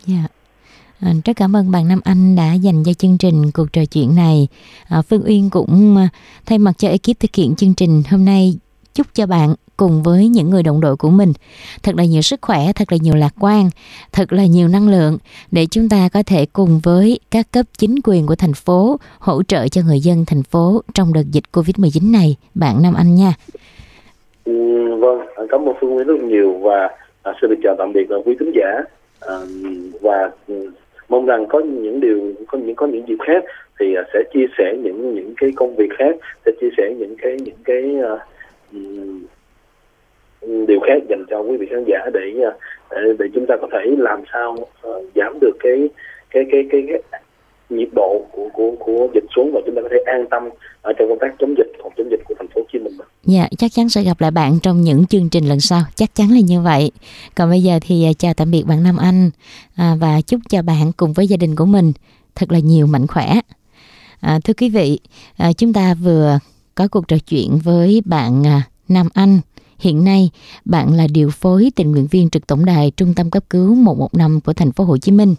[0.08, 0.35] Yeah.
[1.00, 4.16] À, rất cảm ơn bạn Nam Anh đã dành cho chương trình cuộc trò chuyện
[4.16, 4.48] này.
[4.88, 6.08] À, Phương Uyên cũng à,
[6.46, 8.54] thay mặt cho ekip thực hiện chương trình hôm nay
[8.94, 11.32] chúc cho bạn cùng với những người đồng đội của mình
[11.82, 13.70] thật là nhiều sức khỏe, thật là nhiều lạc quan,
[14.12, 15.18] thật là nhiều năng lượng
[15.52, 19.42] để chúng ta có thể cùng với các cấp chính quyền của thành phố hỗ
[19.42, 22.36] trợ cho người dân thành phố trong đợt dịch Covid-19 này.
[22.54, 23.34] Bạn Nam Anh nha.
[24.44, 24.52] Ừ,
[25.00, 26.88] vâng, cảm ơn Phương Nguyễn rất nhiều và
[27.22, 28.82] à, xin được chào tạm biệt à, quý khán giả
[29.20, 29.36] à,
[30.02, 30.70] và ừ,
[31.08, 33.44] mong rằng có những điều có những có những dịp khác
[33.80, 36.16] thì à, sẽ chia sẻ những những cái công việc khác
[36.46, 38.20] sẽ chia sẻ những cái những cái uh,
[40.68, 42.50] điều khác dành cho quý vị khán giả để à,
[42.90, 44.56] để, để chúng ta có thể làm sao
[44.88, 45.88] uh, giảm được cái
[46.30, 47.20] cái cái cái, cái
[47.70, 50.42] nhiệt độ của của của dịch xuống và chúng ta có thể an tâm
[50.82, 52.92] ở trong công tác chống dịch phòng chống dịch của thành phố Hồ Chí Minh.
[53.24, 56.30] Dạ, chắc chắn sẽ gặp lại bạn trong những chương trình lần sau, chắc chắn
[56.30, 56.90] là như vậy.
[57.34, 59.30] Còn bây giờ thì à, chào tạm biệt bạn Nam Anh
[59.76, 61.92] à, và chúc cho bạn cùng với gia đình của mình
[62.34, 63.40] thật là nhiều mạnh khỏe.
[64.20, 64.98] À, thưa quý vị,
[65.36, 66.38] à, chúng ta vừa
[66.74, 69.40] có cuộc trò chuyện với bạn à, Nam Anh.
[69.78, 70.30] Hiện nay,
[70.64, 74.40] bạn là điều phối tình nguyện viên trực tổng đài Trung tâm cấp cứu 115
[74.40, 75.34] của thành phố Hồ Chí Minh.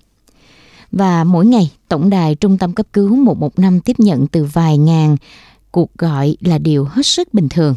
[0.91, 5.17] Và mỗi ngày, tổng đài Trung tâm cấp cứu 115 tiếp nhận từ vài ngàn
[5.71, 7.75] cuộc gọi là điều hết sức bình thường.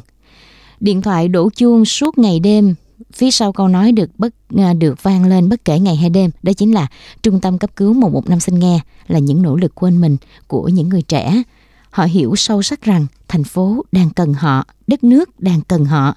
[0.80, 2.74] Điện thoại đổ chuông suốt ngày đêm
[3.12, 6.30] phía sau câu nói được bất à, được vang lên bất kể ngày hay đêm
[6.42, 6.86] đó chính là
[7.22, 10.88] trung tâm cấp cứu 115 xin nghe là những nỗ lực quên mình của những
[10.88, 11.42] người trẻ
[11.90, 16.14] Họ hiểu sâu sắc rằng thành phố đang cần họ, đất nước đang cần họ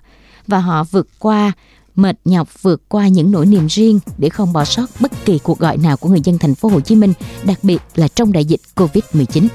[0.47, 1.51] và họ vượt qua
[1.95, 5.59] mệt nhọc vượt qua những nỗi niềm riêng để không bỏ sót bất kỳ cuộc
[5.59, 8.45] gọi nào của người dân thành phố Hồ Chí Minh, đặc biệt là trong đại
[8.45, 9.47] dịch Covid-19.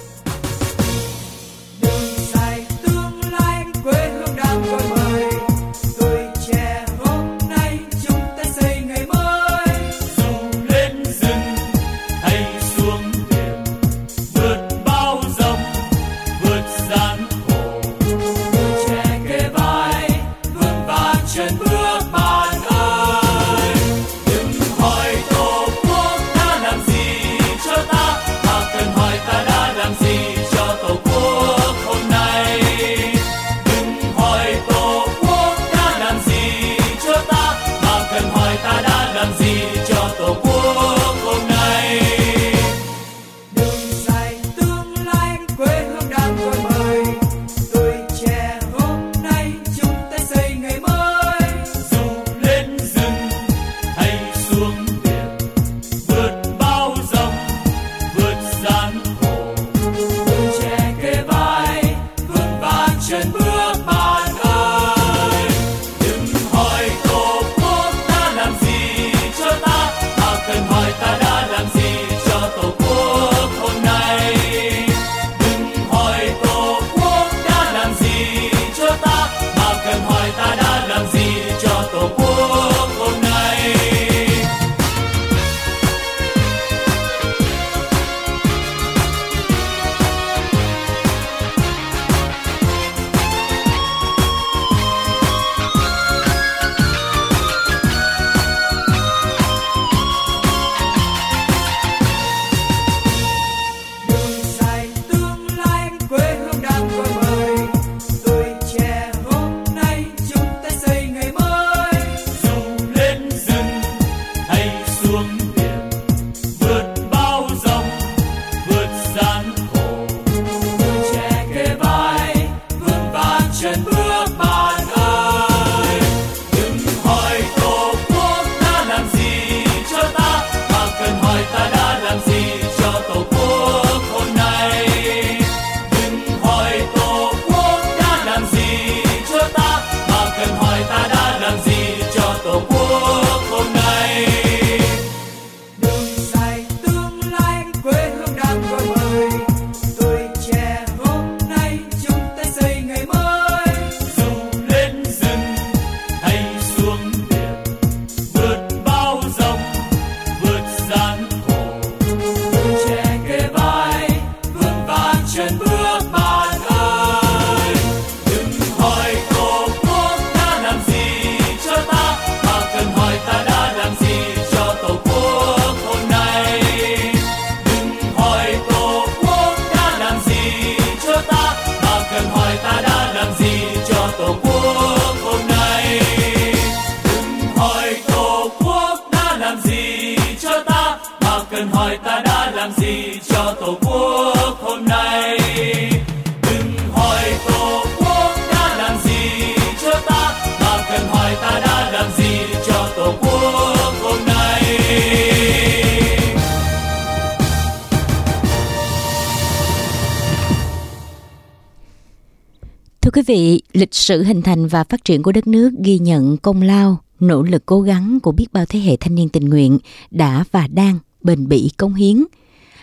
[213.18, 216.62] Quý vị, lịch sử hình thành và phát triển của đất nước ghi nhận công
[216.62, 219.78] lao, nỗ lực cố gắng của biết bao thế hệ thanh niên tình nguyện
[220.10, 222.24] đã và đang bền bỉ công hiến.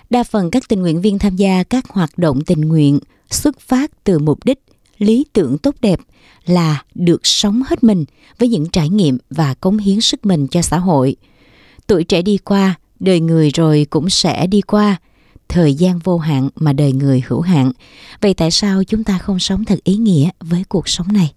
[0.10, 3.92] Đa phần các tình nguyện viên tham gia các hoạt động tình nguyện xuất phát
[4.04, 4.60] từ mục đích,
[4.98, 6.00] lý tưởng tốt đẹp
[6.46, 8.06] là được sống hết mình
[8.40, 11.16] với những trải nghiệm và cống hiến sức mình cho xã hội.
[11.88, 14.98] Tuổi trẻ đi qua, đời người rồi cũng sẽ đi qua.
[15.50, 17.72] Thời gian vô hạn mà đời người hữu hạn.
[18.22, 21.34] Vậy tại sao chúng ta không sống thật ý nghĩa với cuộc sống này?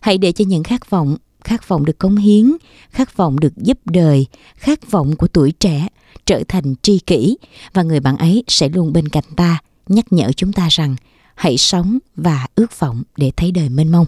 [0.00, 2.52] Hãy để cho những khát vọng khát vọng được cống hiến,
[2.90, 5.88] khát vọng được giúp đời, khát vọng của tuổi trẻ
[6.26, 7.36] trở thành tri kỷ
[7.72, 10.96] và người bạn ấy sẽ luôn bên cạnh ta, nhắc nhở chúng ta rằng
[11.34, 14.06] hãy sống và ước vọng để thấy đời mênh mông.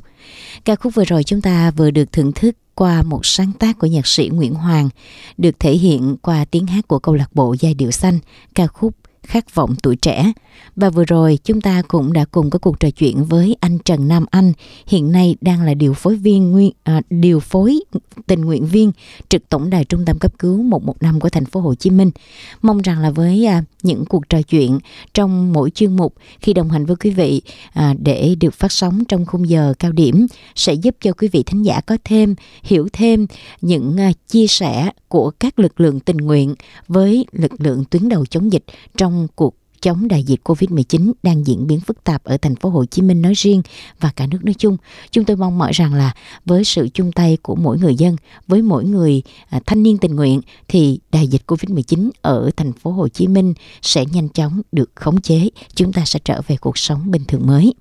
[0.64, 3.86] Ca khúc vừa rồi chúng ta vừa được thưởng thức qua một sáng tác của
[3.86, 4.88] nhạc sĩ Nguyễn Hoàng,
[5.38, 8.18] được thể hiện qua tiếng hát của câu lạc bộ Giai điệu xanh,
[8.54, 10.32] ca khúc khát vọng tuổi trẻ.
[10.76, 14.08] Và vừa rồi chúng ta cũng đã cùng có cuộc trò chuyện với anh Trần
[14.08, 14.52] Nam Anh,
[14.86, 17.80] hiện nay đang là điều phối viên nguyên à, điều phối
[18.26, 18.92] tình nguyện viên
[19.28, 22.10] trực tổng đài trung tâm cấp cứu 115 của thành phố Hồ Chí Minh.
[22.62, 24.78] Mong rằng là với à, những cuộc trò chuyện
[25.14, 29.04] trong mỗi chuyên mục khi đồng hành với quý vị à, để được phát sóng
[29.04, 32.88] trong khung giờ cao điểm sẽ giúp cho quý vị thính giả có thêm hiểu
[32.92, 33.26] thêm
[33.60, 36.54] những à, chia sẻ của các lực lượng tình nguyện
[36.88, 38.64] với lực lượng tuyến đầu chống dịch
[38.96, 42.70] trong trong cuộc chống đại dịch Covid-19 đang diễn biến phức tạp ở thành phố
[42.70, 43.62] Hồ Chí Minh nói riêng
[44.00, 44.76] và cả nước nói chung.
[45.10, 46.14] Chúng tôi mong mỏi rằng là
[46.46, 48.16] với sự chung tay của mỗi người dân,
[48.48, 52.90] với mỗi người à, thanh niên tình nguyện thì đại dịch Covid-19 ở thành phố
[52.90, 55.48] Hồ Chí Minh sẽ nhanh chóng được khống chế.
[55.74, 57.74] Chúng ta sẽ trở về cuộc sống bình thường mới.